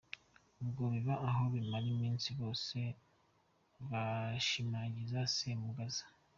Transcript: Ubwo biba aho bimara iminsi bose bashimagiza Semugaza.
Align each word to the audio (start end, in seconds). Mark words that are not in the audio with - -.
Ubwo 0.61 0.83
biba 0.93 1.15
aho 1.27 1.43
bimara 1.53 1.85
iminsi 1.95 2.29
bose 2.39 2.77
bashimagiza 3.89 5.19
Semugaza. 5.35 6.05